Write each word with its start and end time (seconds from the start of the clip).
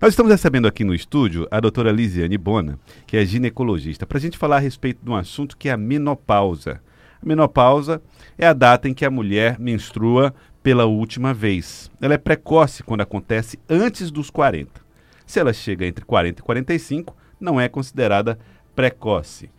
Nós 0.00 0.12
estamos 0.12 0.30
recebendo 0.30 0.68
aqui 0.68 0.84
no 0.84 0.94
estúdio 0.94 1.48
a 1.50 1.58
doutora 1.58 1.90
Lisiane 1.90 2.38
Bona, 2.38 2.78
que 3.06 3.16
é 3.16 3.24
ginecologista, 3.24 4.06
para 4.06 4.18
a 4.18 4.20
gente 4.20 4.38
falar 4.38 4.56
a 4.56 4.60
respeito 4.60 5.00
de 5.02 5.10
um 5.10 5.16
assunto 5.16 5.56
que 5.56 5.68
é 5.68 5.72
a 5.72 5.76
menopausa. 5.76 6.80
A 7.22 7.26
menopausa 7.26 8.00
é 8.38 8.46
a 8.46 8.52
data 8.52 8.88
em 8.88 8.94
que 8.94 9.04
a 9.04 9.10
mulher 9.10 9.58
menstrua 9.58 10.34
pela 10.62 10.84
última 10.86 11.34
vez. 11.34 11.90
Ela 12.00 12.14
é 12.14 12.18
precoce 12.18 12.82
quando 12.82 13.00
acontece 13.00 13.58
antes 13.68 14.10
dos 14.10 14.30
40. 14.30 14.80
Se 15.26 15.38
ela 15.38 15.52
chega 15.52 15.86
entre 15.86 16.04
40 16.04 16.40
e 16.40 16.44
45, 16.44 17.16
não 17.40 17.60
é 17.60 17.68
considerada 17.68 18.38
precoce. 18.74 19.50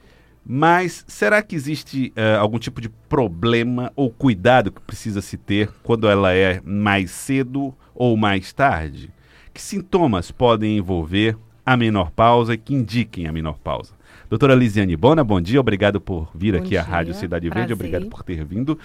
Mas 0.46 1.06
será 1.08 1.42
que 1.42 1.56
existe 1.56 2.12
uh, 2.18 2.40
algum 2.40 2.58
tipo 2.58 2.82
de 2.82 2.90
problema 3.08 3.92
ou 3.96 4.10
cuidado 4.10 4.72
que 4.72 4.82
precisa 4.82 5.22
se 5.22 5.38
ter 5.38 5.70
quando 5.84 6.08
ela 6.08 6.34
é 6.34 6.60
mais 6.64 7.12
cedo 7.12 7.74
ou 7.94 8.18
mais 8.18 8.52
tarde? 8.52 9.12
Que 9.54 9.62
sintomas 9.62 10.32
podem 10.32 10.78
envolver 10.78 11.38
a 11.66 11.76
menopausa 11.76 12.54
e 12.54 12.58
que 12.58 12.74
indiquem 12.74 13.28
a 13.28 13.32
menopausa? 13.32 13.94
Doutora 14.30 14.56
Lisiane 14.56 14.96
Bona, 14.96 15.24
bom 15.24 15.42
dia, 15.42 15.60
obrigado 15.60 16.00
por 16.00 16.32
vir 16.34 16.54
bom 16.54 16.60
aqui 16.60 16.70
dia, 16.70 16.82
à 16.82 16.84
Rádio 16.84 17.14
Cidade 17.14 17.50
prazer. 17.50 17.68
Verde, 17.68 17.74
obrigado 17.74 18.10
por 18.10 18.24
ter 18.24 18.46
vindo. 18.46 18.80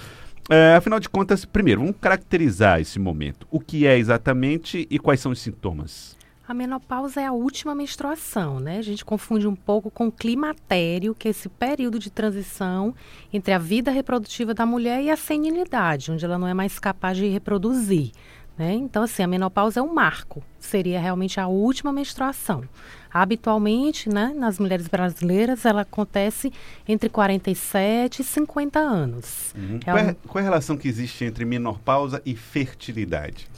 É, 0.51 0.75
afinal 0.75 1.01
de 1.01 1.09
contas, 1.09 1.45
primeiro, 1.45 1.81
vamos 1.81 1.97
caracterizar 2.01 2.81
esse 2.81 2.99
momento. 2.99 3.47
O 3.51 3.61
que 3.61 3.87
é 3.87 3.97
exatamente 3.97 4.87
e 4.91 4.99
quais 4.99 5.21
são 5.21 5.33
os 5.33 5.41
sintomas? 5.41 6.17
A 6.49 6.55
menopausa 6.55 7.21
é 7.21 7.27
a 7.27 7.33
última 7.33 7.75
menstruação, 7.75 8.61
né? 8.61 8.79
A 8.79 8.83
gente 8.83 9.05
confunde 9.05 9.49
um 9.49 9.57
pouco 9.57 9.91
com 9.91 10.07
o 10.07 10.13
climatério, 10.13 11.13
que 11.13 11.27
é 11.27 11.33
esse 11.33 11.49
período 11.49 11.99
de 11.99 12.09
transição 12.09 12.95
entre 13.33 13.53
a 13.53 13.59
vida 13.59 13.91
reprodutiva 13.91 14.55
da 14.55 14.65
mulher 14.65 15.03
e 15.03 15.11
a 15.11 15.17
senilidade, 15.17 16.13
onde 16.13 16.25
ela 16.25 16.39
não 16.39 16.47
é 16.47 16.55
mais 16.55 16.79
capaz 16.79 17.17
de 17.17 17.27
reproduzir. 17.27 18.13
Né? 18.59 18.75
Então, 18.75 19.03
assim, 19.03 19.23
a 19.23 19.27
menopausa 19.27 19.81
é 19.81 19.83
um 19.83 19.93
marco, 19.93 20.43
seria 20.59 20.99
realmente 20.99 21.39
a 21.39 21.47
última 21.47 21.93
menstruação. 21.93 22.65
Habitualmente, 23.13 24.09
né, 24.09 24.33
nas 24.37 24.59
mulheres 24.59 24.89
brasileiras, 24.89 25.65
ela 25.65 25.83
acontece 25.83 26.53
entre 26.87 27.09
47 27.09 28.21
e 28.21 28.25
50 28.25 28.79
anos. 28.79 29.55
Uhum. 29.57 29.81
É 29.81 29.85
qual, 29.85 29.99
é, 29.99 30.17
qual 30.27 30.39
é 30.39 30.43
a 30.43 30.51
relação 30.51 30.77
que 30.77 30.89
existe 30.89 31.25
entre 31.25 31.45
menopausa 31.45 32.21
e 32.25 32.35
fertilidade? 32.35 33.49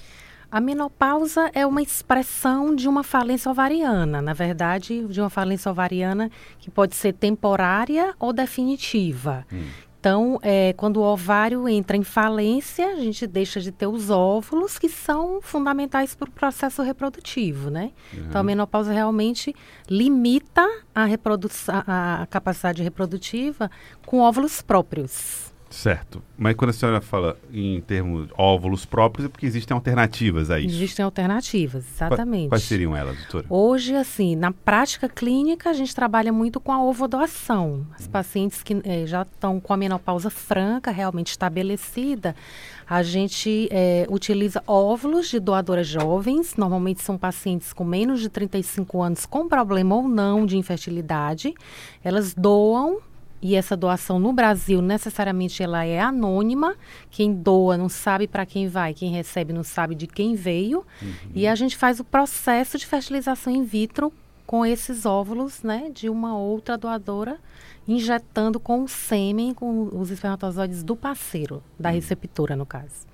A 0.51 0.63
menopausa 0.63 1.51
é 1.53 1.67
uma 1.67 1.83
expressão 1.83 2.75
de 2.75 2.89
uma 2.89 3.03
falência 3.03 3.51
ovariana, 3.51 4.23
na 4.23 4.33
verdade, 4.33 5.07
de 5.07 5.21
uma 5.21 5.29
falência 5.29 5.71
ovariana 5.71 6.31
que 6.59 6.71
pode 6.71 6.97
ser 6.97 7.13
temporária 7.13 8.15
ou 8.19 8.33
definitiva. 8.33 9.47
Hum. 9.53 9.67
Então, 10.01 10.39
é, 10.43 10.73
quando 10.75 10.99
o 10.99 11.03
ovário 11.03 11.69
entra 11.69 11.97
em 11.97 12.05
falência, 12.05 12.87
a 12.87 12.97
gente 12.97 13.27
deixa 13.27 13.61
de 13.61 13.73
ter 13.73 13.89
os 13.89 14.11
óvulos, 14.11 14.79
que 14.79 14.89
são 14.89 15.41
fundamentais 15.43 16.15
para 16.15 16.29
o 16.29 16.33
processo 16.33 16.83
reprodutivo, 16.83 17.69
né? 17.69 17.91
Uhum. 18.13 18.27
Então, 18.29 18.41
a 18.41 18.45
menopausa 18.45 18.93
realmente 18.93 19.55
limita 19.91 20.65
a, 20.95 21.05
a, 21.05 22.23
a 22.23 22.27
capacidade 22.27 22.83
reprodutiva 22.83 23.69
com 24.07 24.21
óvulos 24.21 24.63
próprios. 24.63 25.48
Certo. 25.71 26.23
Mas 26.37 26.55
quando 26.55 26.71
a 26.71 26.73
senhora 26.73 27.01
fala 27.01 27.37
em 27.53 27.81
termos 27.81 28.29
óvulos 28.37 28.85
próprios, 28.85 29.27
é 29.27 29.29
porque 29.29 29.45
existem 29.45 29.75
alternativas 29.75 30.51
a 30.51 30.59
isso. 30.59 30.75
Existem 30.75 31.05
alternativas, 31.05 31.85
exatamente. 31.87 32.49
Quais, 32.49 32.63
seriam 32.63 32.97
elas, 32.97 33.17
doutora? 33.17 33.47
Hoje, 33.51 33.95
assim, 33.95 34.35
na 34.35 34.53
prática 34.53 35.09
clínica, 35.09 35.71
a 35.71 35.73
gente 35.73 35.95
trabalha 35.95 36.33
muito 36.33 36.59
com 36.61 36.73
a 36.73 36.83
ovodoação. 36.83 37.87
As 37.99 38.07
hum. 38.07 38.11
pacientes 38.11 38.63
que 38.63 38.81
eh, 38.85 39.07
já 39.07 39.23
estão 39.23 39.61
com 39.61 39.73
a 39.73 39.77
menopausa 39.77 40.31
franca, 40.31 40.91
realmente 40.91 41.29
estabelecida, 41.29 42.35
a 42.89 43.03
gente 43.03 43.69
eh, 43.71 44.07
utiliza 44.09 44.63
óvulos 44.67 45.29
de 45.29 45.39
doadoras 45.39 45.87
jovens. 45.87 46.57
Normalmente 46.57 47.03
são 47.03 47.19
pacientes 47.19 47.73
com 47.73 47.85
menos 47.85 48.21
de 48.21 48.29
35 48.29 49.03
anos, 49.03 49.27
com 49.27 49.47
problema 49.47 49.97
ou 49.97 50.09
não 50.09 50.47
de 50.47 50.57
infertilidade. 50.57 51.53
Elas 52.03 52.33
doam 52.35 53.01
e 53.41 53.55
essa 53.55 53.77
doação 53.77 54.19
no 54.19 54.33
Brasil 54.33 54.83
necessariamente 54.83 55.63
ela 55.63 55.85
é 55.85 56.01
anônima. 56.01 56.75
Quem 57.11 57.33
doa 57.33 57.77
não 57.77 57.89
sabe 57.89 58.27
para 58.27 58.45
quem 58.45 58.69
vai, 58.69 58.93
quem 58.93 59.13
recebe 59.13 59.53
não 59.53 59.63
sabe 59.63 59.95
de 59.95 60.07
quem 60.07 60.35
veio. 60.35 60.85
Uhum. 61.01 61.13
E 61.35 61.47
a 61.47 61.55
gente 61.55 61.77
faz 61.77 62.01
o 62.01 62.05
processo 62.05 62.77
de 62.79 62.87
fertilização 62.87 63.53
in 63.53 63.65
vitro 63.65 64.13
com 64.47 64.65
esses 64.65 65.05
óvulos, 65.05 65.63
né, 65.63 65.91
de 65.93 66.09
uma 66.09 66.37
outra 66.37 66.79
doadora, 66.79 67.39
injetando 67.87 68.59
com 68.59 68.83
o 68.83 68.89
sêmen, 68.89 69.53
com 69.53 69.91
os 69.93 70.11
espermatozoides 70.11 70.83
do 70.83 70.97
parceiro, 70.97 71.63
da 71.79 71.91
uhum. 71.91 71.95
receptora, 71.95 72.57
no 72.57 72.65
caso. 72.65 73.07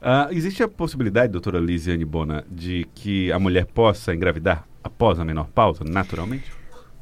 Uh, 0.00 0.32
existe 0.32 0.60
a 0.60 0.68
possibilidade, 0.68 1.30
doutora 1.30 1.60
Lisiane 1.60 2.04
Bona, 2.04 2.44
de 2.50 2.88
que 2.96 3.30
a 3.30 3.38
mulher 3.38 3.64
possa 3.66 4.12
engravidar 4.12 4.66
após 4.82 5.20
a 5.20 5.24
menopausa, 5.24 5.84
naturalmente? 5.84 6.50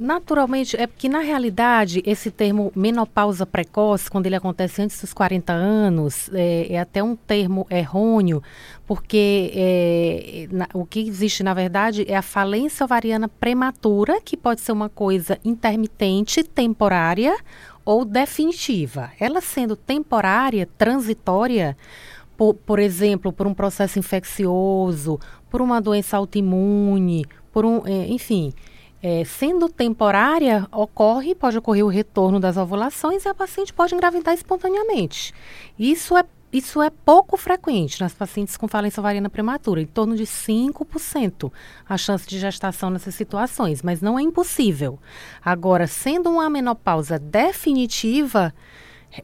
Naturalmente, 0.00 0.78
é 0.78 0.86
porque 0.86 1.10
na 1.10 1.18
realidade 1.18 2.02
esse 2.06 2.30
termo 2.30 2.72
menopausa 2.74 3.44
precoce, 3.44 4.10
quando 4.10 4.24
ele 4.24 4.34
acontece 4.34 4.80
antes 4.80 4.98
dos 4.98 5.12
40 5.12 5.52
anos, 5.52 6.30
é, 6.32 6.72
é 6.72 6.80
até 6.80 7.02
um 7.02 7.14
termo 7.14 7.66
errôneo, 7.70 8.42
porque 8.86 9.52
é, 9.54 10.48
na, 10.50 10.66
o 10.72 10.86
que 10.86 11.06
existe 11.06 11.42
na 11.42 11.52
verdade 11.52 12.06
é 12.08 12.16
a 12.16 12.22
falência 12.22 12.82
ovariana 12.82 13.28
prematura, 13.28 14.22
que 14.22 14.38
pode 14.38 14.62
ser 14.62 14.72
uma 14.72 14.88
coisa 14.88 15.38
intermitente, 15.44 16.42
temporária 16.42 17.36
ou 17.84 18.02
definitiva. 18.02 19.10
Ela 19.20 19.42
sendo 19.42 19.76
temporária, 19.76 20.66
transitória, 20.78 21.76
por, 22.38 22.54
por 22.54 22.78
exemplo, 22.78 23.34
por 23.34 23.46
um 23.46 23.52
processo 23.52 23.98
infeccioso, 23.98 25.20
por 25.50 25.60
uma 25.60 25.78
doença 25.78 26.16
autoimune, 26.16 27.26
por 27.52 27.66
um, 27.66 27.86
é, 27.86 28.06
enfim 28.06 28.54
é, 29.02 29.24
sendo 29.24 29.68
temporária, 29.68 30.66
ocorre, 30.70 31.34
pode 31.34 31.56
ocorrer 31.56 31.84
o 31.84 31.88
retorno 31.88 32.38
das 32.38 32.56
ovulações 32.56 33.24
e 33.24 33.28
a 33.28 33.34
paciente 33.34 33.72
pode 33.72 33.94
engravidar 33.94 34.34
espontaneamente. 34.34 35.32
Isso 35.78 36.16
é, 36.16 36.24
isso 36.52 36.82
é 36.82 36.90
pouco 36.90 37.36
frequente 37.36 38.00
nas 38.00 38.12
pacientes 38.12 38.56
com 38.56 38.68
falência 38.68 39.00
ovariana 39.00 39.30
prematura, 39.30 39.80
em 39.80 39.86
torno 39.86 40.14
de 40.16 40.24
5% 40.24 41.50
a 41.88 41.96
chance 41.96 42.26
de 42.26 42.38
gestação 42.38 42.90
nessas 42.90 43.14
situações, 43.14 43.82
mas 43.82 44.02
não 44.02 44.18
é 44.18 44.22
impossível. 44.22 44.98
Agora, 45.42 45.86
sendo 45.86 46.28
uma 46.28 46.50
menopausa 46.50 47.18
definitiva, 47.18 48.52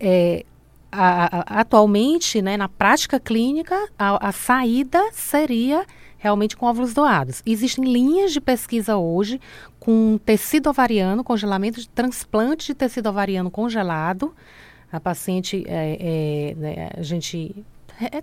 é, 0.01 0.47
a, 0.91 1.41
a, 1.41 1.61
atualmente, 1.61 2.41
né, 2.41 2.57
na 2.57 2.69
prática 2.69 3.21
clínica, 3.21 3.77
a, 3.99 4.29
a 4.29 4.33
saída 4.33 5.03
seria 5.13 5.85
realmente 6.19 6.57
com 6.57 6.67
óvulos 6.67 6.95
doados. 6.95 7.43
Existem 7.45 7.85
linhas 7.85 8.33
de 8.33 8.41
pesquisa 8.41 8.97
hoje 8.97 9.41
com 9.79 10.19
tecido 10.25 10.69
ovariano, 10.69 11.23
congelamento 11.23 11.81
de 11.81 11.89
transplante 11.89 12.69
de 12.69 12.75
tecido 12.75 13.09
ovariano 13.09 13.51
congelado. 13.51 14.35
A 14.91 15.01
paciente, 15.01 15.65
é, 15.67 15.99
é, 16.01 16.55
né, 16.55 16.91
a 16.97 17.03
gente 17.03 17.65
é, 18.01 18.23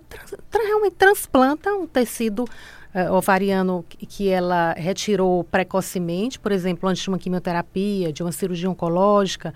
realmente 0.52 0.94
transplanta 0.94 1.72
um 1.74 1.86
tecido 1.86 2.46
é, 2.94 3.10
ovariano 3.10 3.84
que, 3.88 4.06
que 4.06 4.28
ela 4.28 4.72
retirou 4.72 5.42
precocemente, 5.42 6.38
por 6.38 6.52
exemplo, 6.52 6.88
antes 6.88 7.02
de 7.02 7.08
uma 7.08 7.18
quimioterapia, 7.18 8.12
de 8.12 8.22
uma 8.22 8.30
cirurgia 8.30 8.70
oncológica, 8.70 9.52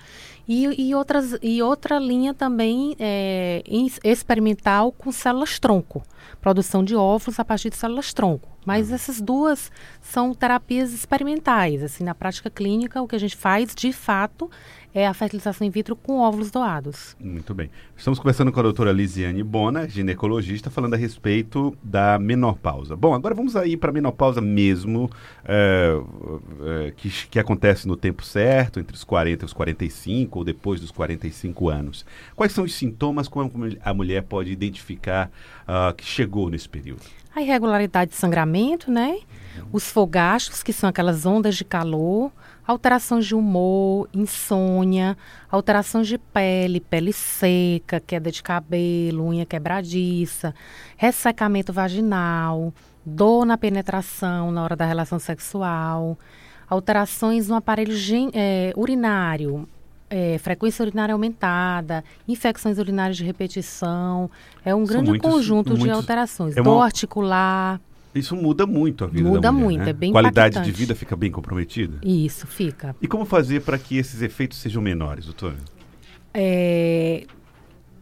e, 0.47 0.89
e, 0.89 0.95
outras, 0.95 1.39
e 1.41 1.63
outra 1.63 2.01
linha 2.01 2.35
também 2.35 2.97
é, 2.99 3.63
experimental 4.03 4.91
com 4.91 5.13
células 5.13 5.59
tronco, 5.61 6.03
produção 6.41 6.85
de 6.85 6.95
óvulos 6.95 7.39
a 7.39 7.45
partir 7.45 7.71
de 7.71 7.77
células 7.77 8.13
tronco. 8.13 8.49
Mas 8.65 8.89
uhum. 8.89 8.95
essas 8.95 9.21
duas 9.21 9.73
são 10.01 10.35
terapias 10.35 10.93
experimentais. 10.93 11.83
Assim, 11.83 12.05
na 12.05 12.15
prática 12.15 12.51
clínica, 12.51 13.01
o 13.01 13.09
que 13.09 13.17
a 13.17 13.21
gente 13.21 13.37
faz, 13.37 13.75
de 13.75 13.93
fato, 13.93 14.51
é 14.95 15.07
a 15.07 15.15
fertilização 15.15 15.67
in 15.67 15.71
vitro 15.71 15.95
com 15.95 16.19
óvulos 16.19 16.51
doados. 16.51 17.17
Muito 17.21 17.55
bem. 17.55 17.71
Estamos 17.97 18.19
conversando 18.19 18.51
com 18.51 18.59
a 18.59 18.63
doutora 18.63 18.93
Lisiane 18.93 19.43
Bona, 19.43 19.89
ginecologista, 19.89 20.71
falando 20.71 20.95
a 20.95 20.97
respeito 20.97 21.77
da 21.83 22.19
menopausa. 22.19 22.97
Bom, 22.97 23.15
agora 23.15 23.35
vamos 23.35 23.55
aí 23.55 23.77
para 23.77 23.91
a 23.91 23.93
menopausa 23.93 24.41
mesmo, 24.41 25.11
é, 25.45 25.95
é, 26.87 26.91
que, 26.97 27.11
que 27.29 27.39
acontece 27.39 27.87
no 27.87 27.97
tempo 27.97 28.25
certo, 28.25 28.81
entre 28.81 28.95
os 28.97 29.05
40 29.05 29.45
e 29.45 29.47
os 29.47 29.53
45, 29.53 30.39
ou 30.39 30.45
depois 30.45 30.81
dos 30.81 30.91
45 30.91 31.69
anos. 31.69 32.05
Quais 32.35 32.53
são 32.53 32.65
os 32.65 32.75
sintomas, 32.75 33.29
como 33.29 33.51
a 33.83 33.95
mulher 33.95 34.23
pode 34.23 34.51
identificar 34.51 35.31
uh, 35.69 35.95
que 35.95 36.05
chegou 36.05 36.49
nesse 36.49 36.69
período? 36.69 37.03
A 37.35 37.43
irregularidade 37.43 38.11
de 38.11 38.17
sangramento, 38.17 38.91
né? 38.91 39.19
Uhum. 39.59 39.69
Os 39.73 39.91
fogachos, 39.91 40.63
que 40.63 40.73
são 40.73 40.89
aquelas 40.89 41.27
ondas 41.27 41.55
de 41.57 41.65
calor, 41.65 42.33
alterações 42.67 43.27
de 43.27 43.35
humor, 43.35 44.09
insônia, 44.13 45.17
alterações 45.51 46.09
de 46.09 46.19
pele, 46.19 46.81
pele 46.81 47.13
seca, 47.13 48.01
queda 48.01 48.31
de 48.31 48.43
cabelo, 48.43 49.29
unha 49.29 49.47
quebradiça, 49.47 50.55
ressecamento 50.97 51.73
vaginal, 51.73 52.73
dor 53.05 53.47
na 53.47 53.57
penetração 53.57 54.51
na 54.51 54.63
hora 54.63 54.77
da 54.77 54.85
relação 54.85 55.19
sexual, 55.19 56.19
alterações 56.69 57.49
no 57.49 57.55
aparelho 57.55 57.95
é, 58.35 58.73
urinário, 58.77 59.69
é, 60.11 60.39
frequência 60.39 60.83
urinária 60.85 61.13
aumentada, 61.13 62.03
infecções 62.27 62.79
urinárias 62.79 63.17
de 63.17 63.25
repetição, 63.25 64.31
é 64.65 64.75
um 64.75 64.79
São 64.85 64.95
grande 64.95 65.11
muitos, 65.11 65.31
conjunto 65.31 65.69
muitos, 65.71 65.85
de 65.85 65.91
alterações, 65.91 66.57
é 66.57 66.61
uma... 66.61 66.71
dor 66.71 66.83
articular. 66.83 67.81
Isso 68.15 68.35
muda 68.35 68.67
muito 68.67 69.05
a 69.05 69.07
vida 69.07 69.29
Muda 69.29 69.41
da 69.41 69.53
mulher, 69.53 69.65
muito, 69.67 69.85
né? 69.85 69.91
é 69.91 69.93
bem 69.93 70.11
Qualidade 70.13 70.55
de 70.55 70.59
impactante. 70.61 70.79
vida 70.79 70.95
fica 70.95 71.15
bem 71.15 71.31
comprometida? 71.31 71.99
Isso, 72.03 72.47
fica. 72.47 72.97
E 73.03 73.07
como 73.07 73.25
fazer 73.25 73.61
para 73.61 73.79
que 73.79 73.97
esses 73.99 74.23
efeitos 74.23 74.59
sejam 74.59 74.81
menores, 74.83 75.27
doutora? 75.27 75.57
É, 76.35 77.25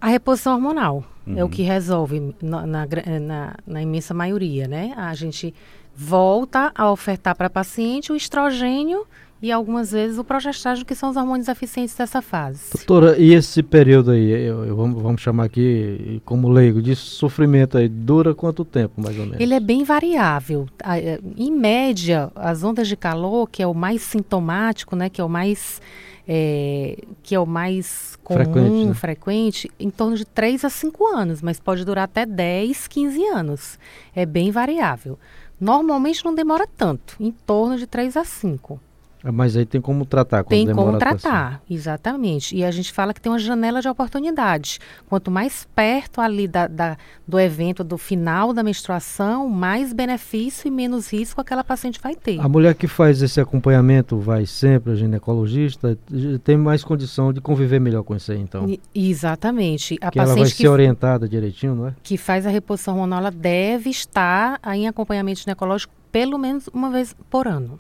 a 0.00 0.08
reposição 0.08 0.54
hormonal 0.54 1.04
é 1.26 1.42
Uhum. 1.42 1.44
o 1.46 1.48
que 1.48 1.62
resolve 1.62 2.34
na, 2.40 2.66
na 2.66 2.86
gra- 2.86 3.18
na- 3.20 3.54
na 3.66 3.82
imensa 3.82 4.14
maioria, 4.14 4.68
né? 4.68 4.94
A 4.96 5.12
gente 5.14 5.52
volta 5.94 6.70
a 6.74 6.90
ofertar 6.90 7.34
para 7.34 7.46
a 7.48 7.50
paciente 7.50 8.12
o 8.12 8.16
estrogênio 8.16 9.06
e 9.42 9.52
algumas 9.52 9.90
vezes 9.92 10.18
o 10.18 10.24
progestágeno, 10.24 10.86
que 10.86 10.94
são 10.94 11.10
os 11.10 11.16
hormônios 11.16 11.46
eficientes 11.48 11.94
dessa 11.94 12.22
fase. 12.22 12.70
Doutora, 12.74 13.18
e 13.18 13.34
esse 13.34 13.62
período 13.62 14.10
aí, 14.12 14.30
eu, 14.30 14.64
eu- 14.64 14.76
vamos, 14.76 15.02
vamos 15.02 15.20
chamar 15.20 15.44
aqui 15.44 16.20
como 16.24 16.48
leigo, 16.48 16.80
de 16.80 16.96
sofrimento 16.96 17.76
aí, 17.76 17.88
dura 17.88 18.34
quanto 18.34 18.64
tempo, 18.64 19.00
mais 19.00 19.16
ou 19.18 19.24
menos? 19.26 19.40
Ele 19.40 19.54
é 19.54 19.60
bem 19.60 19.84
variável. 19.84 20.66
É, 20.84 21.20
Em 21.36 21.52
média, 21.52 22.30
as 22.34 22.64
ondas 22.64 22.88
de 22.88 22.96
calor, 22.96 23.48
que 23.48 23.62
é 23.62 23.66
o 23.66 23.74
mais 23.74 24.02
sintomático, 24.02 24.96
né, 24.96 25.08
que 25.10 25.20
é 25.20 25.24
o 25.24 25.28
mais 25.28 25.80
é, 26.28 26.98
que 27.22 27.36
é 27.36 27.38
o 27.38 27.46
mais 27.46 28.18
comum, 28.24 28.42
Frequente, 28.42 28.86
né? 28.88 28.94
frequente, 28.94 29.70
em 29.78 29.90
torno 29.90 30.16
de 30.16 30.24
3 30.24 30.64
a 30.64 30.68
5 30.70 31.06
anos, 31.06 31.40
mas 31.40 31.60
pode 31.60 31.84
durar 31.84 32.02
até 32.04 32.26
10, 32.26 32.88
15 32.88 33.24
anos. 33.26 33.78
É 34.14 34.26
bem 34.26 34.50
variável. 34.50 35.16
Normalmente 35.60 36.24
não 36.24 36.34
demora 36.34 36.66
tanto, 36.76 37.14
em 37.20 37.30
torno 37.30 37.78
de 37.78 37.86
3 37.86 38.16
a 38.16 38.24
5. 38.24 38.80
Ah, 39.28 39.32
Mas 39.32 39.56
aí 39.56 39.66
tem 39.66 39.80
como 39.80 40.06
tratar 40.06 40.44
Tem 40.44 40.64
demora 40.64 40.86
como 40.86 40.98
tratar, 40.98 41.60
exatamente. 41.68 42.54
E 42.54 42.62
a 42.64 42.70
gente 42.70 42.92
fala 42.92 43.12
que 43.12 43.20
tem 43.20 43.32
uma 43.32 43.38
janela 43.40 43.80
de 43.82 43.88
oportunidade. 43.88 44.78
Quanto 45.08 45.30
mais 45.32 45.66
perto 45.74 46.20
ali 46.20 46.46
da, 46.46 46.68
da- 46.68 46.96
do 47.26 47.40
evento, 47.40 47.82
do 47.82 47.98
final 47.98 48.52
da 48.52 48.62
menstruação, 48.62 49.48
mais 49.48 49.92
benefício 49.92 50.68
e 50.68 50.70
menos 50.70 51.12
risco 51.12 51.40
aquela 51.40 51.64
paciente 51.64 51.98
vai 52.00 52.14
ter. 52.14 52.38
A 52.40 52.48
mulher 52.48 52.74
que 52.76 52.86
faz 52.86 53.20
esse 53.20 53.40
acompanhamento 53.40 54.16
vai 54.18 54.46
sempre 54.46 54.90
ao 54.92 54.96
ginecologista, 54.96 55.98
tem 56.44 56.56
mais 56.56 56.84
condição 56.84 57.32
de 57.32 57.40
conviver 57.40 57.80
melhor 57.80 58.04
com 58.04 58.14
isso 58.14 58.30
aí, 58.30 58.38
então. 58.40 58.68
E- 58.68 58.80
Exatamente. 58.94 59.98
A 60.00 60.10
que 60.10 60.18
ela 60.18 60.28
vai 60.28 60.36
paciente 60.36 60.56
que, 60.56 60.62
ser 60.62 60.68
orientada 60.68 61.28
direitinho, 61.28 61.74
não 61.74 61.88
é? 61.88 61.94
que 62.02 62.16
faz 62.16 62.46
a 62.46 62.50
reposição 62.50 62.94
hormonal, 62.94 63.18
ela 63.18 63.30
deve 63.32 63.90
estar 63.90 64.60
em 64.74 64.86
acompanhamento 64.86 65.40
ginecológico 65.40 65.92
pelo 66.12 66.38
menos 66.38 66.68
uma 66.72 66.90
vez 66.90 67.14
por 67.28 67.48
ano. 67.48 67.78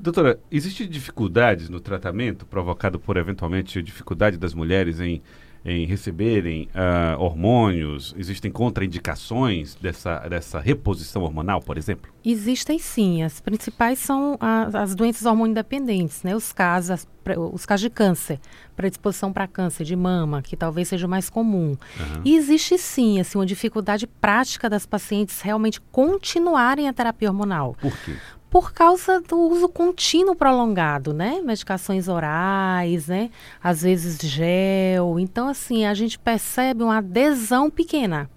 Doutora, 0.00 0.40
existe 0.50 0.86
dificuldades 0.86 1.68
no 1.68 1.78
tratamento 1.78 2.46
provocado 2.46 2.98
por 2.98 3.16
eventualmente 3.18 3.82
dificuldade 3.82 4.38
das 4.38 4.54
mulheres 4.54 4.98
em, 4.98 5.20
em 5.62 5.84
receberem 5.84 6.68
ah, 6.74 7.16
hormônios? 7.18 8.14
Existem 8.16 8.50
contraindicações 8.50 9.74
dessa, 9.74 10.18
dessa 10.20 10.58
reposição 10.58 11.22
hormonal, 11.22 11.60
por 11.60 11.76
exemplo? 11.76 12.10
Existem 12.24 12.78
sim. 12.78 13.22
As 13.22 13.40
principais 13.40 13.98
são 13.98 14.38
a- 14.40 14.70
as 14.82 14.94
doenças 14.94 15.26
hormonodependentes, 15.26 16.22
né? 16.22 16.34
Os 16.34 16.50
casos, 16.52 16.90
as 16.90 17.08
os 17.52 17.64
casos 17.66 17.82
de 17.82 17.90
câncer, 17.90 18.40
predisposição 18.74 19.32
para 19.32 19.46
câncer 19.46 19.84
de 19.84 19.94
mama, 19.94 20.42
que 20.42 20.56
talvez 20.56 20.88
seja 20.88 21.06
o 21.06 21.10
mais 21.10 21.30
comum. 21.30 21.76
Aham. 22.00 22.22
E 22.24 22.34
existe 22.34 22.76
sim, 22.76 23.20
assim, 23.20 23.38
uma 23.38 23.46
dificuldade 23.46 24.04
prática 24.06 24.68
das 24.68 24.84
pacientes 24.84 25.40
realmente 25.42 25.80
continuarem 25.92 26.88
a 26.88 26.92
terapia 26.92 27.28
hormonal. 27.28 27.76
Por 27.80 27.96
quê? 27.98 28.16
Por 28.50 28.72
causa 28.72 29.20
do 29.20 29.38
uso 29.38 29.68
contínuo 29.68 30.34
prolongado, 30.34 31.14
né? 31.14 31.40
Medicações 31.44 32.08
orais, 32.08 33.06
né? 33.06 33.30
Às 33.62 33.82
vezes 33.82 34.18
gel. 34.18 35.18
Então, 35.20 35.48
assim, 35.48 35.86
a 35.86 35.94
gente 35.94 36.18
percebe 36.18 36.82
uma 36.82 36.98
adesão 36.98 37.70
pequena. 37.70 38.28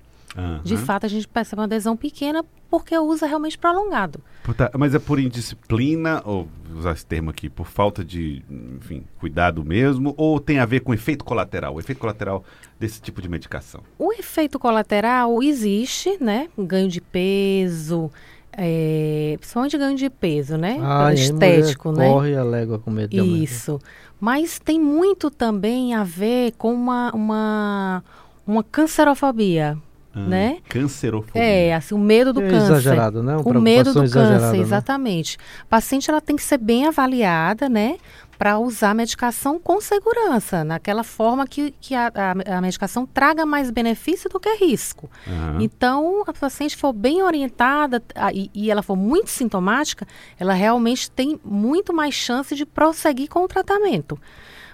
De 0.64 0.76
Aham. 0.76 0.86
fato, 0.86 1.06
a 1.06 1.10
gente 1.10 1.28
percebe 1.28 1.60
uma 1.60 1.66
adesão 1.66 1.96
pequena 1.96 2.44
porque 2.70 2.98
o 2.98 3.04
uso 3.04 3.24
é 3.24 3.28
realmente 3.28 3.56
prolongado. 3.56 4.20
Tá, 4.58 4.72
mas 4.76 4.96
é 4.96 5.00
por 5.00 5.20
indisciplina, 5.20 6.24
ou 6.26 6.48
vou 6.68 6.80
usar 6.80 6.94
esse 6.94 7.06
termo 7.06 7.30
aqui, 7.30 7.48
por 7.48 7.68
falta 7.68 8.04
de, 8.04 8.44
enfim, 8.50 9.04
cuidado 9.20 9.64
mesmo, 9.64 10.16
ou 10.18 10.40
tem 10.40 10.58
a 10.58 10.66
ver 10.66 10.80
com 10.80 10.92
efeito 10.92 11.24
colateral? 11.24 11.76
O 11.76 11.80
efeito 11.80 12.00
colateral 12.00 12.44
desse 12.80 13.00
tipo 13.00 13.22
de 13.22 13.30
medicação? 13.30 13.82
O 14.00 14.12
efeito 14.12 14.58
colateral 14.58 15.42
existe, 15.44 16.18
né? 16.20 16.50
Ganho 16.58 16.90
de 16.90 17.00
peso, 17.00 18.12
é, 18.58 19.36
principalmente 19.40 19.78
ganho 19.78 19.96
de 19.98 20.10
peso, 20.10 20.58
né? 20.58 20.78
Ah, 20.82 21.08
a 21.08 21.14
estético, 21.14 21.92
né? 21.92 22.08
Corre 22.08 22.36
a 22.36 22.44
légua 22.44 22.80
com 22.80 22.92
medo 22.92 23.10
de. 23.10 23.44
Isso. 23.44 23.80
Mas 24.20 24.60
tem 24.60 24.80
muito 24.80 25.30
também 25.30 25.94
a 25.94 26.04
ver 26.04 26.54
com 26.58 26.74
uma, 26.74 27.12
uma, 27.14 28.04
uma 28.48 28.64
cancerofobia, 28.64 29.78
Ah, 30.16 30.20
né? 30.28 30.58
Cancerofobia. 30.70 31.42
É, 31.44 31.74
assim, 31.76 31.94
o 31.96 31.98
medo 32.00 32.32
do 32.32 32.42
É 32.42 32.50
câncer. 32.50 32.66
exagerado, 32.74 33.22
né? 33.24 33.36
Uma 33.36 33.58
O 33.58 33.62
medo 33.62 33.92
do 33.94 34.00
câncer, 34.02 34.40
né? 34.40 34.58
exatamente. 34.58 35.38
A 35.64 35.66
paciente 35.66 36.10
ela 36.10 36.22
tem 36.22 36.36
que 36.36 36.44
ser 36.44 36.58
bem 36.58 36.86
avaliada, 36.88 37.68
né? 37.68 37.98
Para 38.44 38.60
usar 38.60 38.90
a 38.90 38.94
medicação 38.94 39.58
com 39.58 39.80
segurança, 39.80 40.66
naquela 40.66 41.02
forma 41.02 41.48
que, 41.48 41.74
que 41.80 41.96
a, 41.96 42.12
a, 42.14 42.58
a 42.58 42.62
medicação 42.62 43.06
traga 43.06 43.46
mais 43.46 43.72
benefício 43.72 44.30
do 44.30 44.38
que 44.38 44.54
risco. 44.56 45.10
Aham. 45.26 45.60
Então, 45.62 46.24
a 46.28 46.34
paciente 46.34 46.76
for 46.76 46.92
bem 46.92 47.24
orientada 47.24 48.04
a- 48.14 48.34
e, 48.34 48.52
e 48.54 48.70
ela 48.70 48.84
for 48.84 48.98
muito 48.98 49.30
sintomática, 49.30 50.06
ela 50.38 50.52
realmente 50.52 51.10
tem 51.10 51.40
muito 51.42 51.94
mais 51.94 52.16
chance 52.16 52.54
de 52.54 52.66
prosseguir 52.66 53.30
com 53.30 53.46
o 53.46 53.48
tratamento. 53.48 54.20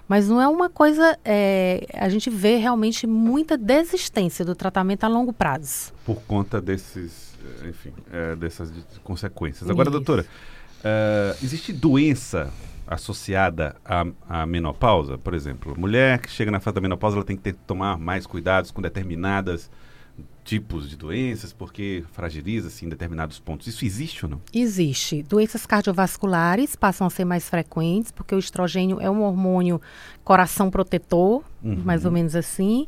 Mas 0.08 0.28
não 0.28 0.42
é 0.42 0.48
uma 0.48 0.68
coisa. 0.68 1.16
é, 1.24 1.86
a 1.94 2.10
gente 2.10 2.28
vê 2.32 2.56
realmente 2.56 3.06
muita 3.06 3.56
desistência 3.56 4.44
do 4.44 4.56
tratamento 4.56 5.04
a 5.04 5.08
longo 5.08 5.32
prazo. 5.32 5.94
por 6.04 6.20
conta 6.24 6.60
desses, 6.60 7.38
eh, 7.64 7.70
enfim, 7.70 7.94
eh, 8.12 8.36
dessas 8.36 8.74
consequências. 9.04 9.70
Agora, 9.70 9.90
Isso. 9.90 10.00
doutora, 10.00 10.26
eh, 10.84 11.36
existe 11.44 11.72
doença 11.72 12.52
associada 12.90 13.76
à, 13.86 14.06
à 14.28 14.46
menopausa? 14.46 15.18
Por 15.18 15.34
exemplo, 15.34 15.74
mulher 15.78 16.20
que 16.20 16.30
chega 16.30 16.50
na 16.52 16.60
fase 16.60 16.76
da 16.76 16.82
menopausa, 16.82 17.18
ela 17.18 17.26
tem 17.26 17.36
que 17.38 17.44
ter, 17.44 17.54
tomar 17.68 17.98
mais 17.98 18.26
cuidados 18.26 18.72
com 18.72 18.82
determinadas 18.82 19.70
tipos 20.44 20.90
de 20.90 20.98
doenças, 20.98 21.54
porque 21.54 22.04
fragiliza-se 22.12 22.84
em 22.84 22.90
determinados 22.90 23.40
pontos. 23.40 23.68
Isso 23.68 23.86
existe 23.86 24.26
ou 24.26 24.32
não? 24.32 24.42
Existe. 24.52 25.22
Doenças 25.22 25.64
cardiovasculares 25.66 26.76
passam 26.76 27.06
a 27.06 27.10
ser 27.10 27.24
mais 27.24 27.48
frequentes, 27.48 28.12
porque 28.12 28.34
o 28.34 28.40
estrogênio 28.40 29.00
é 29.00 29.10
um 29.10 29.22
hormônio 29.24 29.80
coração 30.24 30.72
protetor, 30.72 31.44
Uhum. 31.64 31.82
mais 31.86 32.04
ou 32.06 32.12
menos 32.12 32.36
assim. 32.36 32.88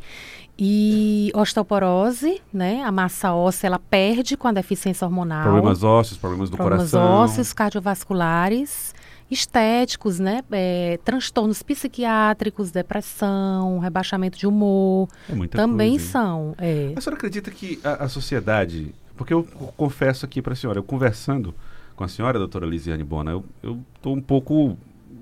E 0.57 1.31
osteoporose, 1.36 2.42
né? 2.53 2.81
A 2.83 2.92
massa 2.92 3.33
óssea, 3.33 3.68
ela 3.68 3.80
perde 3.80 4.36
com 4.38 4.48
a 4.48 4.51
deficiência 4.51 5.06
hormonal. 5.06 5.44
Problemas 5.44 5.83
ósseos, 5.83 6.18
problemas 6.18 6.50
do 6.50 6.57
problemas 6.57 6.92
coração. 6.92 7.12
ósseos, 7.24 7.53
cardiovasculares, 7.53 8.94
estéticos, 9.31 10.19
né? 10.19 10.43
É, 10.51 11.00
transtornos 11.05 11.63
psiquiátricos, 11.63 12.69
depressão, 12.71 13.79
rebaixamento 13.79 14.38
de 14.38 14.45
humor, 14.45 15.07
É 15.29 15.33
muita 15.33 15.57
também 15.57 15.91
coisa, 15.91 16.05
são. 16.11 16.55
é. 16.57 16.93
A 16.95 17.01
senhora 17.01 17.17
acredita 17.17 17.50
que 17.50 17.79
a, 17.83 18.05
a 18.05 18.09
sociedade. 18.09 18.93
Porque 19.15 19.33
eu 19.33 19.43
confesso 19.77 20.25
aqui 20.25 20.41
para 20.41 20.53
a 20.53 20.55
senhora, 20.55 20.79
eu 20.79 20.83
conversando 20.83 21.53
com 21.95 22.03
a 22.03 22.07
senhora, 22.07 22.39
doutora 22.39 22.65
Lisiane 22.65 23.03
Bona, 23.03 23.31
eu 23.31 23.79
estou 23.95 24.15
um 24.15 24.21
pouco 24.21 24.75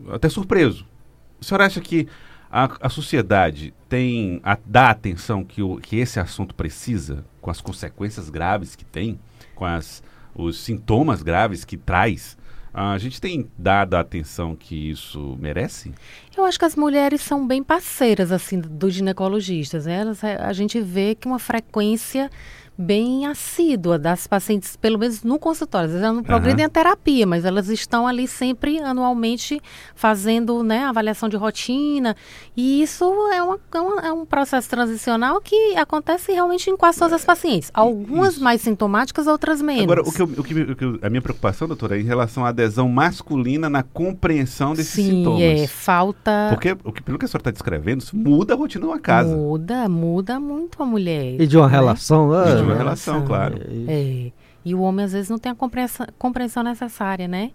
até 0.10 0.30
surpreso. 0.30 0.86
A 1.42 1.44
senhora 1.44 1.66
acha 1.66 1.82
que 1.82 2.08
a, 2.50 2.70
a 2.80 2.90
sociedade 2.90 3.74
tem 3.90 4.40
a, 4.42 4.58
dá 4.66 4.88
a 4.88 4.92
atenção 4.92 5.44
que, 5.44 5.62
o, 5.62 5.78
que 5.78 5.98
esse 5.98 6.20
assunto 6.20 6.56
precisa, 6.56 7.26
com 7.42 7.52
as 7.52 7.60
consequências 7.60 8.30
graves 8.30 8.76
que 8.76 8.86
tem, 8.86 9.20
com 9.54 9.66
as, 9.66 10.02
os 10.34 10.58
sintomas 10.60 11.22
graves 11.22 11.66
que 11.66 11.76
traz? 11.76 12.38
A 12.74 12.98
gente 12.98 13.20
tem 13.20 13.50
dado 13.58 13.96
a 13.96 14.00
atenção 14.00 14.56
que 14.56 14.92
isso 14.92 15.38
merece? 15.40 15.92
Eu 16.38 16.46
acho 16.46 16.60
que 16.60 16.66
as 16.66 16.76
mulheres 16.76 17.22
são 17.22 17.46
bem 17.46 17.64
parceiras, 17.64 18.32
assim, 18.32 18.60
dos 18.60 18.94
ginecologistas. 18.94 19.88
Elas, 19.88 20.24
a 20.24 20.54
gente 20.54 20.80
vê 20.80 21.16
que 21.16 21.28
uma 21.28 21.40
frequência 21.40 22.30
bem 22.82 23.26
assídua 23.26 24.00
das 24.00 24.26
pacientes, 24.26 24.78
pelo 24.78 24.98
menos 24.98 25.22
no 25.22 25.38
consultório. 25.38 25.88
Às 25.88 25.92
vezes 25.92 26.04
elas 26.06 26.16
não 26.16 26.24
progridem 26.24 26.64
a 26.64 26.70
terapia, 26.70 27.28
mas 27.28 27.44
elas 27.44 27.68
estão 27.68 28.08
ali 28.08 28.26
sempre 28.26 28.80
anualmente 28.80 29.60
fazendo 29.94 30.64
né, 30.64 30.86
avaliação 30.86 31.28
de 31.28 31.36
rotina. 31.36 32.16
E 32.56 32.82
isso 32.82 33.04
é, 33.34 33.44
uma, 33.44 33.56
é, 34.04 34.08
é 34.08 34.14
um 34.14 34.26
processo 34.26 34.70
transicional 34.70 35.42
que 35.42 35.76
acontece 35.76 36.32
realmente 36.32 36.70
em 36.70 36.78
quase 36.78 37.00
todas 37.00 37.14
as 37.14 37.26
pacientes. 37.26 37.70
Algumas 37.74 38.36
isso. 38.36 38.44
mais 38.44 38.62
sintomáticas, 38.62 39.28
outras 39.28 39.62
menos. 39.62 39.84
Agora, 39.84 40.02
o 40.02 40.12
que, 40.12 40.22
eu- 40.22 40.30
o 40.38 40.44
que 40.44 40.54
o 40.62 40.76
que 40.76 41.06
a 41.06 41.10
minha 41.10 41.22
preocupação, 41.22 41.68
doutora, 41.68 41.98
é 41.98 42.02
em 42.02 42.06
relação 42.06 42.46
à 42.46 42.50
adesão 42.50 42.88
masculina 42.88 43.70
na 43.70 43.84
compreensão 43.84 44.74
desses 44.74 44.94
Sim, 44.94 45.10
sintomas. 45.10 45.42
é 45.42 45.68
falta. 45.68 46.48
Porque, 46.50 46.78
o 46.84 46.94
que, 46.94 47.04
pelo 47.04 47.20
que 47.20 47.26
a 47.26 47.28
senhora 47.28 47.42
está 47.42 47.52
descrevendo, 47.52 48.02
isso 48.02 48.16
muda 48.16 48.54
a 48.54 48.58
rotina 48.58 48.86
de 48.86 48.92
uma 48.92 49.00
casa. 49.00 49.36
Muda, 49.36 49.90
muda 49.90 50.40
muito 50.40 50.82
a 50.82 50.86
mulher. 50.86 51.42
E 51.42 51.46
de 51.46 51.58
uma 51.58 51.68
né? 51.68 51.74
relação, 51.74 52.30
né? 52.30 52.69
E 52.70 52.76
É, 52.76 52.78
relação, 52.78 53.14
relação. 53.16 53.28
claro. 53.28 53.60
É. 53.88 54.32
E 54.66 54.76
o 54.76 54.82
homem 54.82 55.06
às 55.06 55.14
vezes 55.14 55.30
não 55.30 55.38
tem 55.38 55.52
a 55.52 55.56
compreensão, 55.56 56.06
compreensão 56.18 56.64
necessária, 56.64 57.28
né? 57.28 57.52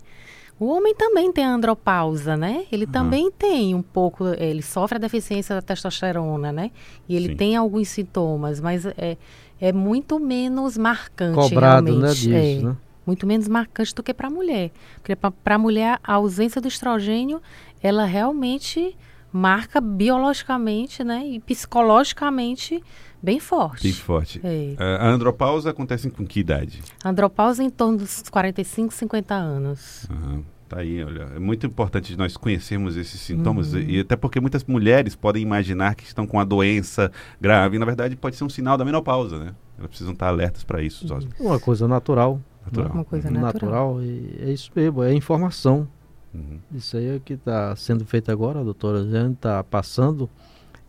O 0.58 0.66
homem 0.66 0.94
também 0.94 1.32
tem 1.32 1.44
a 1.44 1.50
andropausa, 1.52 2.36
né? 2.36 2.64
Ele 2.70 2.86
também 2.86 3.30
tem 3.30 3.74
um 3.74 3.82
pouco, 3.82 4.24
ele 4.38 4.62
sofre 4.62 4.96
a 4.96 5.00
deficiência 5.00 5.54
da 5.54 5.60
testosterona, 5.60 6.52
né? 6.52 6.70
E 7.08 7.16
ele 7.16 7.30
Sim. 7.30 7.36
tem 7.36 7.56
alguns 7.56 7.88
sintomas, 7.88 8.60
mas 8.60 8.86
é, 8.86 9.16
é 9.60 9.72
muito 9.72 10.20
menos 10.20 10.78
marcante 10.78 11.34
Cobrado, 11.34 11.86
né, 11.86 11.90
realmente. 11.92 12.14
disso, 12.20 12.32
é, 12.32 12.62
né? 12.70 12.76
Muito 13.04 13.26
menos 13.26 13.48
marcante 13.48 13.94
do 13.94 14.02
que 14.02 14.14
para 14.14 14.28
a 14.28 14.30
mulher. 14.30 14.70
Porque 15.02 15.16
para 15.16 15.54
a 15.56 15.58
mulher, 15.58 15.98
a 16.02 16.14
ausência 16.14 16.60
do 16.60 16.68
estrogênio, 16.68 17.42
ela 17.82 18.04
realmente 18.04 18.96
marca 19.32 19.80
biologicamente 19.80 21.02
né, 21.02 21.26
e 21.26 21.40
psicologicamente 21.40 22.82
bem 23.24 23.40
forte. 23.40 23.82
Bem 23.82 23.92
forte. 23.92 24.40
É. 24.44 24.76
A 24.78 25.08
andropausa 25.08 25.70
acontece 25.70 26.10
com 26.10 26.26
que 26.26 26.40
idade? 26.40 26.82
Andropausa 27.04 27.62
em 27.62 27.70
torno 27.70 27.98
dos 27.98 28.22
45, 28.30 28.92
50 28.92 29.34
anos. 29.34 30.06
Aham. 30.10 30.44
Tá 30.68 30.80
aí, 30.80 31.04
olha. 31.04 31.28
É 31.36 31.38
muito 31.38 31.66
importante 31.66 32.16
nós 32.16 32.36
conhecermos 32.36 32.96
esses 32.96 33.20
sintomas, 33.20 33.74
e, 33.74 33.80
e 33.82 34.00
até 34.00 34.16
porque 34.16 34.40
muitas 34.40 34.64
mulheres 34.64 35.14
podem 35.14 35.42
imaginar 35.42 35.94
que 35.94 36.04
estão 36.04 36.26
com 36.26 36.40
a 36.40 36.44
doença 36.44 37.12
grave, 37.40 37.76
e 37.76 37.78
na 37.78 37.84
verdade 37.84 38.16
pode 38.16 38.36
ser 38.36 38.44
um 38.44 38.48
sinal 38.48 38.76
da 38.76 38.84
menopausa, 38.84 39.38
né? 39.38 39.54
Elas 39.78 39.88
precisam 39.88 40.12
estar 40.12 40.28
alertas 40.28 40.64
para 40.64 40.82
isso. 40.82 41.06
Só. 41.06 41.18
Uma 41.38 41.60
coisa 41.60 41.86
natural. 41.86 42.40
Natural. 42.64 42.92
Uma 42.92 43.04
coisa 43.04 43.30
natural. 43.30 43.94
natural. 43.96 44.02
E 44.02 44.36
é 44.40 44.52
isso 44.52 44.70
mesmo, 44.74 45.02
é 45.02 45.12
informação. 45.12 45.86
Uhum. 46.32 46.58
Isso 46.74 46.96
aí 46.96 47.08
é 47.08 47.16
o 47.16 47.20
que 47.20 47.34
está 47.34 47.76
sendo 47.76 48.04
feito 48.04 48.32
agora, 48.32 48.60
a 48.60 48.64
doutora 48.64 49.04
Jane 49.08 49.34
está 49.34 49.62
passando. 49.62 50.28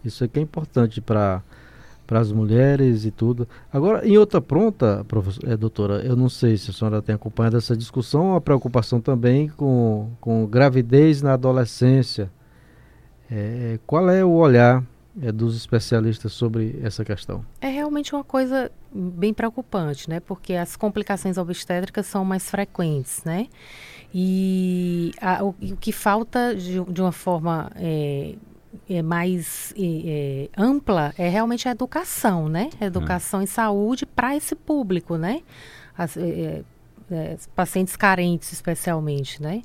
Isso 0.04 0.24
aqui 0.24 0.40
é 0.40 0.42
importante 0.42 1.02
para 1.02 1.44
para 2.06 2.20
as 2.20 2.32
mulheres 2.32 3.06
e 3.06 3.12
tudo. 3.12 3.48
Agora, 3.72 4.08
em 4.08 4.18
outra 4.18 4.40
pronta, 4.40 5.06
é, 5.46 5.58
doutora, 5.58 6.06
eu 6.06 6.16
não 6.16 6.30
sei 6.30 6.58
se 6.58 6.70
a 6.70 6.74
senhora 6.74 7.02
tem 7.02 7.16
acompanhado 7.16 7.58
essa 7.58 7.76
discussão, 7.76 8.36
a 8.36 8.42
preocupação 8.42 9.02
também 9.02 9.50
com, 9.50 10.10
com 10.20 10.46
gravidez 10.46 11.22
na 11.22 11.34
adolescência. 11.34 12.32
É, 13.30 13.80
qual 13.88 14.10
é 14.10 14.24
o 14.24 14.32
olhar 14.32 14.84
é, 15.22 15.32
dos 15.32 15.56
especialistas 15.56 16.34
sobre 16.34 16.80
essa 16.84 17.04
questão? 17.04 17.44
É 17.60 17.68
realmente 17.68 18.14
uma 18.14 18.24
coisa 18.24 18.72
bem 18.94 19.34
preocupante, 19.34 20.10
né? 20.10 20.20
Porque 20.20 20.54
as 20.54 20.76
complicações 20.76 21.38
obstétricas 21.38 22.06
são 22.06 22.24
mais 22.24 22.50
frequentes, 22.50 23.24
né? 23.24 23.48
E 24.14 25.12
a, 25.20 25.44
o, 25.44 25.50
o, 25.50 25.78
que 25.78 25.92
falta 25.92 26.56
de, 26.56 26.80
de 26.86 27.02
uma 27.02 27.12
forma 27.12 27.72
é, 28.90 28.96
é 28.96 29.02
mais 29.02 29.74
é, 29.78 30.50
ampla 30.58 31.14
é 31.18 31.28
realmente 31.30 31.68
a 31.68 31.72
educação, 31.72 32.48
né? 32.50 32.70
Educação 32.80 33.42
em 33.42 33.46
saúde 33.46 34.06
para 34.06 34.36
esse 34.36 34.56
público, 34.56 35.18
né? 35.18 35.42
As, 35.98 36.18
é, 36.18 36.64
pacientes 37.56 37.96
carentes, 37.96 38.52
especialmente, 38.52 39.42
né? 39.42 39.62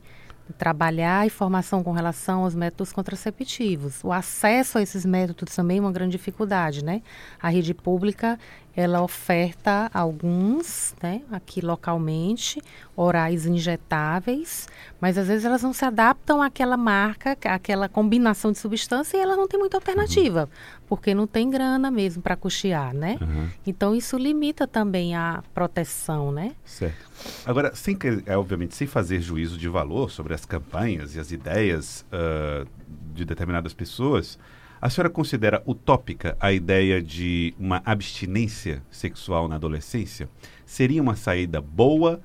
Trabalhar 0.58 1.20
a 1.20 1.26
informação 1.26 1.82
com 1.82 1.92
relação 1.92 2.42
aos 2.42 2.54
métodos 2.54 2.92
contraceptivos. 2.92 4.02
O 4.02 4.12
acesso 4.12 4.78
a 4.78 4.82
esses 4.82 5.06
métodos 5.06 5.54
também 5.54 5.78
é 5.78 5.80
uma 5.80 5.92
grande 5.92 6.12
dificuldade, 6.12 6.84
né? 6.84 7.02
A 7.40 7.48
rede 7.48 7.72
pública, 7.72 8.38
ela 8.80 9.02
oferta 9.02 9.90
alguns, 9.92 10.94
né, 11.02 11.22
aqui 11.30 11.60
localmente, 11.60 12.62
orais 12.96 13.46
injetáveis, 13.46 14.66
mas 15.00 15.18
às 15.18 15.28
vezes 15.28 15.44
elas 15.44 15.62
não 15.62 15.72
se 15.72 15.84
adaptam 15.84 16.42
àquela 16.42 16.76
marca, 16.76 17.36
àquela 17.44 17.88
combinação 17.88 18.52
de 18.52 18.58
substância 18.58 19.16
e 19.16 19.20
elas 19.20 19.36
não 19.36 19.46
têm 19.46 19.60
muita 19.60 19.76
alternativa, 19.76 20.42
uhum. 20.42 20.80
porque 20.88 21.14
não 21.14 21.26
tem 21.26 21.50
grana 21.50 21.90
mesmo 21.90 22.22
para 22.22 22.36
custear, 22.36 22.94
né? 22.94 23.18
Uhum. 23.20 23.48
Então 23.66 23.94
isso 23.94 24.16
limita 24.16 24.66
também 24.66 25.14
a 25.14 25.42
proteção, 25.54 26.32
né? 26.32 26.52
Certo. 26.64 27.10
Agora, 27.44 27.74
sem 27.74 27.96
é, 28.24 28.36
obviamente, 28.36 28.74
sem 28.74 28.86
fazer 28.86 29.20
juízo 29.20 29.58
de 29.58 29.68
valor 29.68 30.10
sobre 30.10 30.32
as 30.32 30.44
campanhas 30.44 31.14
e 31.14 31.20
as 31.20 31.30
ideias 31.30 32.04
uh, 32.12 32.66
de 33.14 33.24
determinadas 33.24 33.74
pessoas, 33.74 34.38
a 34.80 34.88
senhora 34.88 35.10
considera 35.10 35.62
utópica 35.66 36.36
a 36.40 36.52
ideia 36.52 37.02
de 37.02 37.54
uma 37.58 37.82
abstinência 37.84 38.82
sexual 38.90 39.46
na 39.48 39.56
adolescência? 39.56 40.28
Seria 40.64 41.02
uma 41.02 41.16
saída 41.16 41.60
boa? 41.60 42.20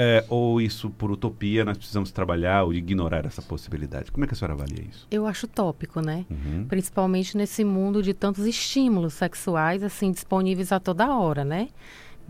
É, 0.00 0.24
ou 0.28 0.60
isso, 0.60 0.90
por 0.90 1.10
utopia, 1.10 1.64
nós 1.64 1.76
precisamos 1.76 2.12
trabalhar 2.12 2.62
ou 2.62 2.72
ignorar 2.72 3.26
essa 3.26 3.42
possibilidade? 3.42 4.12
Como 4.12 4.24
é 4.24 4.28
que 4.28 4.34
a 4.34 4.36
senhora 4.36 4.54
avalia 4.54 4.84
isso? 4.88 5.08
Eu 5.10 5.26
acho 5.26 5.46
utópico, 5.46 6.00
né? 6.00 6.24
Uhum. 6.30 6.66
Principalmente 6.68 7.36
nesse 7.36 7.64
mundo 7.64 8.00
de 8.00 8.14
tantos 8.14 8.46
estímulos 8.46 9.14
sexuais, 9.14 9.82
assim, 9.82 10.12
disponíveis 10.12 10.70
a 10.70 10.78
toda 10.78 11.12
hora, 11.12 11.44
né? 11.44 11.68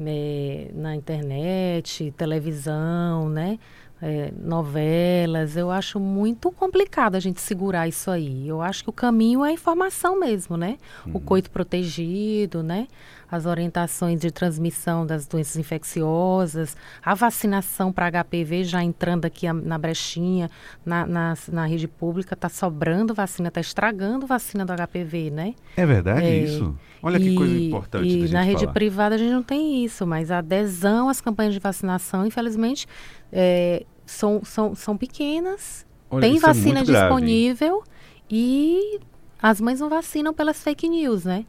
É, 0.00 0.70
na 0.74 0.96
internet, 0.96 2.10
televisão, 2.16 3.28
né? 3.28 3.58
É, 4.00 4.32
novelas, 4.40 5.56
eu 5.56 5.70
acho 5.70 5.98
muito 5.98 6.50
complicado 6.52 7.16
a 7.16 7.20
gente 7.20 7.40
segurar 7.40 7.88
isso 7.88 8.10
aí. 8.10 8.46
Eu 8.46 8.62
acho 8.62 8.84
que 8.84 8.90
o 8.90 8.92
caminho 8.92 9.44
é 9.44 9.48
a 9.48 9.52
informação 9.52 10.18
mesmo, 10.18 10.56
né? 10.56 10.78
Uhum. 11.06 11.12
O 11.14 11.20
coito 11.20 11.50
protegido, 11.50 12.62
né? 12.62 12.86
As 13.30 13.46
orientações 13.46 14.20
de 14.20 14.30
transmissão 14.30 15.06
das 15.06 15.26
doenças 15.26 15.56
infecciosas, 15.56 16.76
a 17.04 17.14
vacinação 17.14 17.92
para 17.92 18.10
HPV 18.10 18.64
já 18.64 18.82
entrando 18.82 19.24
aqui 19.24 19.50
na 19.52 19.76
brechinha, 19.76 20.50
na, 20.84 21.06
na, 21.06 21.34
na 21.50 21.66
rede 21.66 21.86
pública, 21.86 22.34
está 22.34 22.48
sobrando 22.48 23.12
vacina, 23.12 23.48
está 23.48 23.60
estragando 23.60 24.26
vacina 24.26 24.64
do 24.64 24.72
HPV, 24.72 25.30
né? 25.30 25.54
É 25.76 25.84
verdade 25.84 26.26
é, 26.26 26.38
isso? 26.38 26.74
Olha 27.02 27.18
e, 27.18 27.20
que 27.20 27.34
coisa 27.34 27.58
importante. 27.58 28.08
E 28.08 28.28
na 28.30 28.42
rede 28.42 28.60
falar. 28.60 28.72
privada 28.72 29.14
a 29.14 29.18
gente 29.18 29.32
não 29.32 29.42
tem 29.42 29.84
isso, 29.84 30.06
mas 30.06 30.30
a 30.30 30.38
adesão 30.38 31.08
às 31.08 31.20
campanhas 31.20 31.54
de 31.54 31.60
vacinação, 31.60 32.26
infelizmente, 32.26 32.86
é, 33.32 33.84
são, 34.04 34.42
são, 34.44 34.74
são 34.74 34.96
pequenas, 34.96 35.86
Olha, 36.10 36.22
tem 36.22 36.36
é 36.36 36.40
vacina 36.40 36.80
é 36.80 36.82
disponível 36.82 37.76
grave, 37.76 37.90
e 38.30 38.98
as 39.40 39.60
mães 39.60 39.80
não 39.80 39.88
vacinam 39.88 40.34
pelas 40.34 40.62
fake 40.62 40.88
news, 40.88 41.24
né? 41.24 41.44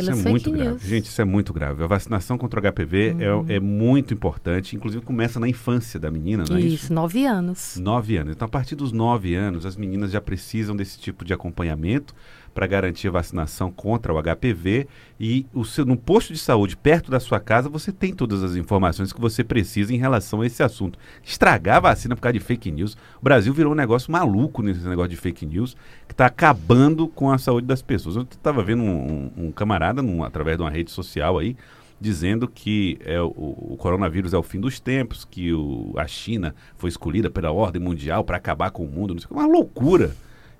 Isso 0.00 0.10
é 0.10 0.14
muito 0.14 0.50
news. 0.50 0.62
grave. 0.62 0.88
Gente, 0.88 1.06
isso 1.06 1.20
é 1.20 1.24
muito 1.24 1.52
grave. 1.52 1.82
A 1.82 1.86
vacinação 1.86 2.38
contra 2.38 2.60
o 2.60 2.72
HPV 2.72 3.12
uhum. 3.12 3.46
é, 3.48 3.56
é, 3.56 3.60
muito 3.60 4.14
importante. 4.14 4.76
Inclusive, 4.76 5.04
começa 5.04 5.38
na 5.38 5.48
infância 5.48 5.98
da 5.98 6.10
menina, 6.10 6.44
não 6.48 6.56
é 6.56 6.60
isso? 6.60 6.84
Isso, 6.84 6.92
nove 6.92 7.26
anos. 7.26 7.76
Nove 7.76 8.16
anos. 8.16 8.34
Então, 8.34 8.46
a 8.46 8.48
partir 8.48 8.74
dos 8.74 8.92
nove 8.92 9.34
anos, 9.34 9.66
as 9.66 9.76
meninas 9.76 10.10
já 10.10 10.20
precisam 10.20 10.74
desse 10.74 10.98
tipo 10.98 11.24
de 11.24 11.32
acompanhamento 11.32 12.14
para 12.54 12.66
garantir 12.66 13.08
a 13.08 13.12
vacinação 13.12 13.70
contra 13.70 14.12
o 14.12 14.22
HPV 14.22 14.86
e 15.18 15.46
o 15.54 15.64
seu, 15.64 15.84
no 15.84 15.96
posto 15.96 16.32
de 16.32 16.38
saúde 16.38 16.76
perto 16.76 17.10
da 17.10 17.20
sua 17.20 17.40
casa 17.40 17.68
você 17.68 17.92
tem 17.92 18.12
todas 18.12 18.42
as 18.42 18.56
informações 18.56 19.12
que 19.12 19.20
você 19.20 19.42
precisa 19.42 19.94
em 19.94 19.98
relação 19.98 20.40
a 20.40 20.46
esse 20.46 20.62
assunto. 20.62 20.98
Estragar 21.22 21.76
a 21.76 21.80
vacina 21.80 22.14
por 22.14 22.22
causa 22.22 22.34
de 22.34 22.40
fake 22.40 22.70
news. 22.70 22.94
O 23.20 23.24
Brasil 23.24 23.52
virou 23.52 23.72
um 23.72 23.76
negócio 23.76 24.10
maluco 24.10 24.62
nesse 24.62 24.86
negócio 24.86 25.10
de 25.10 25.16
fake 25.16 25.46
news 25.46 25.76
que 26.06 26.14
está 26.14 26.26
acabando 26.26 27.08
com 27.08 27.30
a 27.30 27.38
saúde 27.38 27.66
das 27.66 27.82
pessoas. 27.82 28.16
Eu 28.16 28.22
estava 28.22 28.62
vendo 28.62 28.82
um, 28.82 29.30
um, 29.36 29.46
um 29.46 29.52
camarada 29.52 30.02
num, 30.02 30.22
através 30.22 30.56
de 30.56 30.62
uma 30.62 30.70
rede 30.70 30.90
social 30.90 31.38
aí 31.38 31.56
dizendo 32.02 32.48
que 32.48 32.98
é, 33.04 33.20
o, 33.22 33.28
o, 33.28 33.76
coronavírus 33.78 34.34
é 34.34 34.36
o 34.36 34.42
fim 34.42 34.58
dos 34.58 34.80
tempos, 34.80 35.24
que 35.24 35.52
o, 35.52 35.94
a 35.96 36.04
China 36.08 36.52
foi 36.76 36.90
escolhida 36.90 37.30
pela 37.30 37.52
ordem 37.52 37.80
mundial 37.80 38.24
para 38.24 38.36
acabar 38.36 38.72
com 38.72 38.84
o 38.84 38.88
mundo. 38.88 39.14
Não 39.14 39.20
sei, 39.20 39.28
uma 39.30 39.46
loucura 39.46 40.12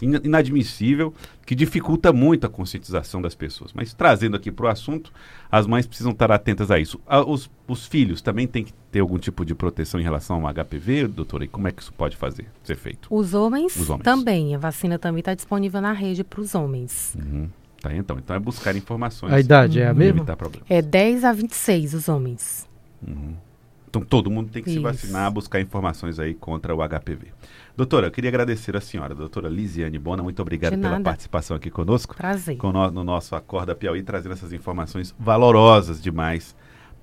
inadmissível, 0.03 1.15
que 1.47 1.55
dificulta 1.55 2.13
muito 2.13 2.47
a 2.47 2.49
conscientização 2.49 3.23
das 3.23 3.35
pessoas. 3.35 3.73
Mas 3.73 3.95
trazendo 3.95 4.37
aqui 4.37 4.51
para 4.51 4.67
o 4.67 4.69
assunto, 4.69 5.13
as 5.51 5.67
mães 5.67 5.87
precisam 5.87 6.13
estar 6.13 6.31
atentas 6.33 6.71
a 6.71 6.79
isso. 6.79 7.01
os, 7.27 7.51
os, 7.69 7.87
filhos 7.87 8.21
também 8.21 8.47
têm 8.47 8.65
que 8.65 8.73
ter 8.91 9.01
algum 9.01 9.19
tipo 9.19 9.45
de 9.45 9.55
proteção 9.55 10.01
em 10.01 10.03
relação 10.03 10.47
ao 10.47 10.55
HPV, 10.55 11.09
doutora? 11.09 11.45
E 11.45 11.49
como 11.49 11.69
é 11.69 11.73
que 11.73 11.83
isso 11.83 11.93
pode 11.93 12.17
fazer, 12.17 12.47
ser 12.65 12.77
feito? 12.77 13.09
Os 13.11 13.35
homens, 13.35 13.77
os 13.77 13.89
homens. 13.89 14.05
também. 14.05 14.55
A 14.55 14.59
vacina 14.59 14.99
também 14.99 15.21
está 15.21 15.35
disponível 15.35 15.81
na 15.81 15.93
rede 15.93 16.25
para 16.25 16.41
os 16.41 16.55
homens. 16.55 17.17
Uhum. 17.19 17.49
Tá, 17.81 17.95
então. 17.95 18.19
Então 18.19 18.37
é 18.37 18.39
buscar 18.39 18.77
informações. 18.77 19.33
A 19.33 19.41
idade 19.41 19.81
é 19.81 19.89
a 19.89 19.95
mesma? 19.95 20.25
É 20.69 20.81
10 20.81 21.25
a 21.25 21.33
26 21.33 21.95
os 21.95 22.09
homens. 22.09 22.69
Uhum. 23.07 23.35
Então 23.93 24.01
todo 24.01 24.31
mundo 24.31 24.51
tem 24.51 24.63
que 24.63 24.71
Isso. 24.71 24.79
se 24.79 24.83
vacinar, 24.83 25.31
buscar 25.31 25.61
informações 25.61 26.19
aí 26.19 26.33
contra 26.33 26.75
o 26.75 26.79
HPV. 26.79 27.27
Doutora, 27.77 28.07
eu 28.07 28.11
queria 28.11 28.31
agradecer 28.31 28.75
a 28.75 28.81
senhora, 28.81 29.15
doutora 29.15 29.51
Lisiane 29.51 29.99
Bona, 29.99 30.23
muito 30.23 30.41
obrigado 30.41 30.79
pela 30.79 30.99
participação 30.99 31.55
aqui 31.55 31.71
conosco. 31.71 32.17
Prazer. 32.17 32.57
No, 32.63 32.91
no 32.91 33.05
nosso 33.05 33.37
Acorda 33.37 33.75
Piauí, 33.75 34.03
trazendo 34.03 34.33
essas 34.33 34.51
informações 34.51 35.15
valorosas 35.19 36.03
demais 36.03 36.57